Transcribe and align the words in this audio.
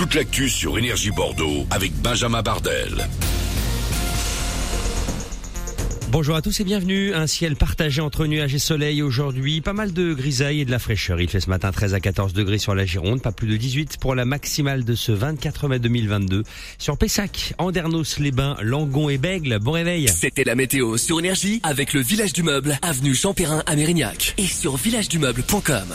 toute 0.00 0.14
l'actu 0.14 0.48
sur 0.48 0.78
Énergie 0.78 1.10
Bordeaux 1.10 1.66
avec 1.70 1.92
Benjamin 2.00 2.40
Bardel. 2.40 3.06
Bonjour 6.10 6.36
à 6.36 6.40
tous 6.40 6.58
et 6.58 6.64
bienvenue. 6.64 7.12
Un 7.12 7.26
ciel 7.26 7.54
partagé 7.54 8.00
entre 8.00 8.24
nuages 8.24 8.54
et 8.54 8.58
soleil 8.58 9.02
aujourd'hui. 9.02 9.60
Pas 9.60 9.74
mal 9.74 9.92
de 9.92 10.14
grisailles 10.14 10.62
et 10.62 10.64
de 10.64 10.70
la 10.70 10.78
fraîcheur. 10.78 11.20
Il 11.20 11.28
fait 11.28 11.40
ce 11.40 11.50
matin 11.50 11.70
13 11.70 11.92
à 11.92 12.00
14 12.00 12.32
degrés 12.32 12.56
sur 12.56 12.74
la 12.74 12.86
Gironde, 12.86 13.20
pas 13.20 13.30
plus 13.30 13.46
de 13.46 13.58
18 13.58 13.98
pour 13.98 14.14
la 14.14 14.24
maximale 14.24 14.86
de 14.86 14.94
ce 14.94 15.12
24 15.12 15.68
mai 15.68 15.78
2022. 15.78 16.44
Sur 16.78 16.96
Pessac, 16.96 17.52
Andernos, 17.58 18.18
Les 18.20 18.32
Bains, 18.32 18.56
Langon 18.62 19.10
et 19.10 19.18
Bègle. 19.18 19.58
Bon 19.58 19.72
réveil. 19.72 20.08
C'était 20.08 20.44
la 20.44 20.54
météo 20.54 20.96
sur 20.96 21.18
Énergie 21.18 21.60
avec 21.62 21.92
le 21.92 22.00
Village 22.00 22.32
du 22.32 22.42
Meuble, 22.42 22.78
avenue 22.80 23.14
Jean 23.14 23.34
Perrin 23.34 23.62
à 23.66 23.76
Mérignac 23.76 24.32
et 24.38 24.46
sur 24.46 24.78
villagedumeuble.com. 24.78 25.94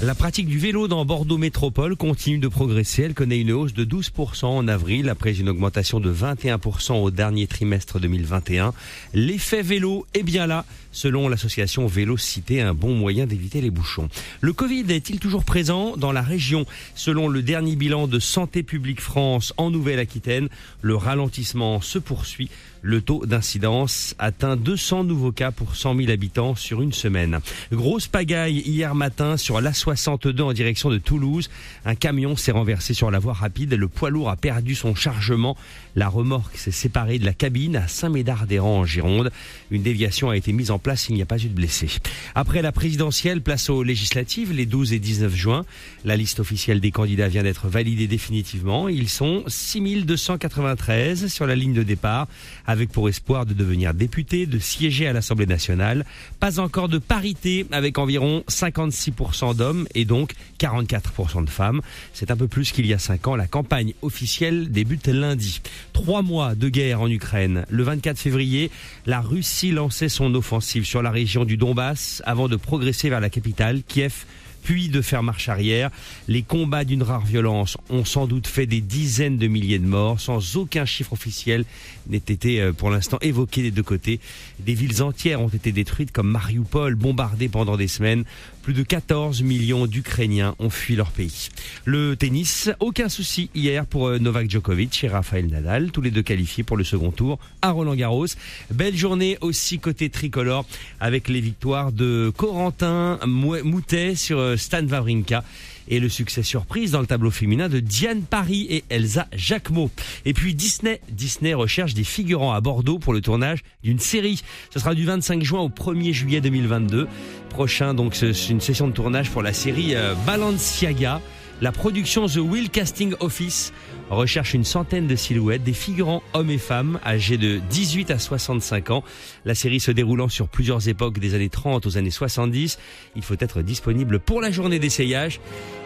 La 0.00 0.14
pratique 0.14 0.46
du 0.46 0.60
vélo 0.60 0.86
dans 0.86 1.04
Bordeaux 1.04 1.38
Métropole 1.38 1.96
continue 1.96 2.38
de 2.38 2.46
progresser. 2.46 3.02
Elle 3.02 3.14
connaît 3.14 3.40
une 3.40 3.50
hausse 3.50 3.74
de 3.74 3.84
12% 3.84 4.44
en 4.44 4.68
avril 4.68 5.08
après 5.08 5.40
une 5.40 5.48
augmentation 5.48 5.98
de 5.98 6.14
21% 6.14 7.02
au 7.02 7.10
dernier 7.10 7.48
trimestre 7.48 7.98
2021. 7.98 8.74
L'effet 9.12 9.60
vélo 9.60 10.06
est 10.14 10.22
bien 10.22 10.46
là. 10.46 10.64
Selon 10.92 11.28
l'association 11.28 11.86
Vélocité, 11.88 12.60
un 12.60 12.74
bon 12.74 12.94
moyen 12.94 13.26
d'éviter 13.26 13.60
les 13.60 13.70
bouchons. 13.70 14.08
Le 14.40 14.52
Covid 14.52 14.84
est-il 14.88 15.18
toujours 15.18 15.44
présent 15.44 15.96
dans 15.96 16.12
la 16.12 16.22
région? 16.22 16.64
Selon 16.94 17.28
le 17.28 17.42
dernier 17.42 17.74
bilan 17.74 18.06
de 18.06 18.20
Santé 18.20 18.62
publique 18.62 19.00
France 19.00 19.52
en 19.56 19.70
Nouvelle-Aquitaine, 19.70 20.48
le 20.80 20.96
ralentissement 20.96 21.80
se 21.80 21.98
poursuit. 21.98 22.50
Le 22.82 23.00
taux 23.00 23.26
d'incidence 23.26 24.14
atteint 24.18 24.56
200 24.56 25.04
nouveaux 25.04 25.32
cas 25.32 25.50
pour 25.50 25.74
100 25.74 25.96
000 25.96 26.10
habitants 26.10 26.54
sur 26.54 26.80
une 26.80 26.92
semaine. 26.92 27.40
Grosse 27.72 28.06
pagaille 28.06 28.60
hier 28.60 28.94
matin 28.94 29.36
sur 29.36 29.60
l'A62 29.92 30.42
en 30.42 30.52
direction 30.52 30.90
de 30.90 30.98
Toulouse. 30.98 31.50
Un 31.84 31.94
camion 31.94 32.36
s'est 32.36 32.52
renversé 32.52 32.94
sur 32.94 33.10
la 33.10 33.18
voie 33.18 33.32
rapide. 33.32 33.74
Le 33.74 33.88
poids 33.88 34.10
lourd 34.10 34.30
a 34.30 34.36
perdu 34.36 34.74
son 34.74 34.94
chargement. 34.94 35.56
La 35.96 36.08
remorque 36.08 36.56
s'est 36.56 36.70
séparée 36.70 37.18
de 37.18 37.24
la 37.24 37.32
cabine 37.32 37.76
à 37.76 37.88
Saint-Médard-des-Rangs 37.88 38.80
en 38.80 38.84
Gironde. 38.84 39.30
Une 39.70 39.82
déviation 39.82 40.30
a 40.30 40.36
été 40.36 40.52
mise 40.52 40.70
en 40.70 40.78
place. 40.78 41.08
Il 41.08 41.14
n'y 41.14 41.22
a 41.22 41.26
pas 41.26 41.38
eu 41.38 41.48
de 41.48 41.54
blessés. 41.54 41.88
Après 42.34 42.62
la 42.62 42.72
présidentielle, 42.72 43.40
place 43.40 43.70
aux 43.70 43.82
législatives 43.82 44.52
les 44.52 44.66
12 44.66 44.92
et 44.92 44.98
19 44.98 45.34
juin. 45.34 45.64
La 46.04 46.16
liste 46.16 46.40
officielle 46.40 46.80
des 46.80 46.90
candidats 46.90 47.28
vient 47.28 47.42
d'être 47.42 47.68
validée 47.68 48.06
définitivement. 48.06 48.88
Ils 48.88 49.08
sont 49.08 49.42
6293 49.46 51.28
sur 51.28 51.46
la 51.46 51.54
ligne 51.54 51.74
de 51.74 51.82
départ 51.82 52.28
avec 52.66 52.90
pour 52.90 53.08
espoir 53.08 53.46
de 53.46 53.54
devenir 53.54 53.94
député, 53.94 54.46
de 54.46 54.58
siéger 54.58 55.06
à 55.06 55.12
l'Assemblée 55.12 55.46
nationale. 55.46 56.04
Pas 56.40 56.60
encore 56.60 56.88
de 56.88 56.98
parité 56.98 57.66
avec 57.72 57.98
environ 57.98 58.44
56% 58.48 59.56
d'hommes 59.56 59.77
et 59.94 60.04
donc 60.04 60.32
44% 60.58 61.44
de 61.44 61.50
femmes. 61.50 61.80
C'est 62.12 62.30
un 62.30 62.36
peu 62.36 62.48
plus 62.48 62.72
qu'il 62.72 62.86
y 62.86 62.94
a 62.94 62.98
5 62.98 63.28
ans. 63.28 63.36
La 63.36 63.46
campagne 63.46 63.94
officielle 64.02 64.70
débute 64.70 65.06
lundi. 65.08 65.60
Trois 65.92 66.22
mois 66.22 66.54
de 66.54 66.68
guerre 66.68 67.00
en 67.00 67.08
Ukraine. 67.08 67.64
Le 67.68 67.82
24 67.82 68.18
février, 68.18 68.70
la 69.06 69.20
Russie 69.20 69.70
lançait 69.70 70.08
son 70.08 70.34
offensive 70.34 70.84
sur 70.84 71.02
la 71.02 71.10
région 71.10 71.44
du 71.44 71.56
Donbass 71.56 72.22
avant 72.26 72.48
de 72.48 72.56
progresser 72.56 73.10
vers 73.10 73.20
la 73.20 73.30
capitale, 73.30 73.82
Kiev 73.86 74.24
puis 74.62 74.88
de 74.88 75.00
faire 75.00 75.22
marche 75.22 75.48
arrière. 75.48 75.90
Les 76.26 76.42
combats 76.42 76.84
d'une 76.84 77.02
rare 77.02 77.24
violence 77.24 77.76
ont 77.90 78.04
sans 78.04 78.26
doute 78.26 78.46
fait 78.46 78.66
des 78.66 78.80
dizaines 78.80 79.38
de 79.38 79.46
milliers 79.46 79.78
de 79.78 79.86
morts, 79.86 80.20
sans 80.20 80.56
aucun 80.56 80.84
chiffre 80.84 81.12
officiel 81.12 81.64
n'ait 82.08 82.16
été 82.18 82.60
euh, 82.60 82.72
pour 82.72 82.90
l'instant 82.90 83.18
évoqué 83.20 83.62
des 83.62 83.70
deux 83.70 83.82
côtés. 83.82 84.20
Des 84.60 84.74
villes 84.74 85.02
entières 85.02 85.40
ont 85.40 85.48
été 85.48 85.72
détruites 85.72 86.12
comme 86.12 86.30
Mariupol, 86.30 86.94
bombardées 86.94 87.48
pendant 87.48 87.76
des 87.76 87.88
semaines. 87.88 88.24
Plus 88.62 88.74
de 88.74 88.82
14 88.82 89.42
millions 89.42 89.86
d'Ukrainiens 89.86 90.54
ont 90.58 90.68
fui 90.68 90.94
leur 90.94 91.10
pays. 91.10 91.48
Le 91.86 92.16
tennis, 92.16 92.70
aucun 92.80 93.08
souci 93.08 93.50
hier 93.54 93.86
pour 93.86 94.08
euh, 94.08 94.18
Novak 94.18 94.50
Djokovic 94.50 95.02
et 95.04 95.08
Rafael 95.08 95.46
Nadal, 95.46 95.90
tous 95.90 96.02
les 96.02 96.10
deux 96.10 96.22
qualifiés 96.22 96.64
pour 96.64 96.76
le 96.76 96.84
second 96.84 97.10
tour 97.10 97.38
à 97.62 97.70
Roland 97.70 97.94
Garros. 97.94 98.26
Belle 98.70 98.96
journée 98.96 99.38
aussi 99.40 99.78
côté 99.78 100.10
tricolore 100.10 100.66
avec 101.00 101.28
les 101.28 101.40
victoires 101.40 101.92
de 101.92 102.30
Corentin 102.36 103.18
Moutet 103.26 104.14
sur 104.14 104.38
euh, 104.38 104.47
Stan 104.56 104.86
Wawrinka 104.86 105.44
et 105.88 106.00
le 106.00 106.08
succès 106.08 106.42
surprise 106.42 106.92
dans 106.92 107.00
le 107.00 107.06
tableau 107.06 107.30
féminin 107.30 107.68
de 107.68 107.80
Diane 107.80 108.22
Paris 108.22 108.66
et 108.70 108.84
Elsa 108.90 109.26
Jacquemot. 109.32 109.90
Et 110.24 110.34
puis 110.34 110.54
Disney, 110.54 111.00
Disney 111.10 111.54
recherche 111.54 111.94
des 111.94 112.04
figurants 112.04 112.52
à 112.52 112.60
Bordeaux 112.60 112.98
pour 112.98 113.12
le 113.12 113.20
tournage 113.20 113.60
d'une 113.82 113.98
série. 113.98 114.42
Ce 114.70 114.78
sera 114.78 114.94
du 114.94 115.04
25 115.04 115.42
juin 115.42 115.60
au 115.60 115.68
1er 115.68 116.12
juillet 116.12 116.40
2022. 116.40 117.08
Prochain 117.50 117.94
donc 117.94 118.14
c'est 118.14 118.32
une 118.50 118.60
session 118.60 118.88
de 118.88 118.92
tournage 118.92 119.30
pour 119.30 119.42
la 119.42 119.52
série 119.52 119.94
euh, 119.94 120.14
Balenciaga. 120.26 121.20
La 121.60 121.72
production 121.72 122.26
The 122.26 122.36
Will 122.36 122.70
Casting 122.70 123.14
Office 123.18 123.72
recherche 124.10 124.54
une 124.54 124.64
centaine 124.64 125.08
de 125.08 125.16
silhouettes, 125.16 125.64
des 125.64 125.72
figurants 125.72 126.22
hommes 126.32 126.50
et 126.50 126.58
femmes 126.58 127.00
âgés 127.04 127.36
de 127.36 127.60
18 127.70 128.12
à 128.12 128.18
65 128.18 128.90
ans. 128.90 129.02
La 129.44 129.56
série 129.56 129.80
se 129.80 129.90
déroulant 129.90 130.28
sur 130.28 130.48
plusieurs 130.48 130.88
époques 130.88 131.18
des 131.18 131.34
années 131.34 131.48
30 131.48 131.84
aux 131.86 131.98
années 131.98 132.10
70. 132.10 132.78
Il 133.16 133.22
faut 133.22 133.34
être 133.40 133.62
disponible 133.62 134.20
pour 134.20 134.40
la 134.40 134.52
journée 134.52 134.78
d'essayage. 134.78 135.40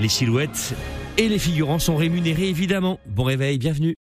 Les 0.00 0.08
silhouettes 0.08 0.74
et 1.18 1.28
les 1.28 1.38
figurants 1.38 1.78
sont 1.78 1.96
rémunérés 1.96 2.48
évidemment. 2.48 2.98
Bon 3.06 3.24
réveil, 3.24 3.58
bienvenue. 3.58 3.96